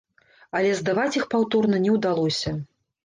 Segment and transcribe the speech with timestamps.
[0.59, 2.59] Але здаваць іх паўторна не ўдалося.